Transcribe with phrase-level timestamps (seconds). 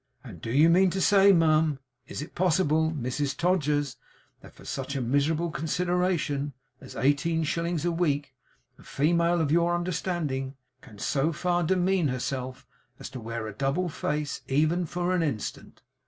[0.23, 3.97] 'And do you mean to say, ma'am is it possible, Mrs Todgers
[4.39, 8.33] that for such a miserable consideration as eighteen shillings a week,
[8.79, 12.65] a female of your understanding can so far demean herself
[12.99, 15.83] as to wear a double face, even for an instant?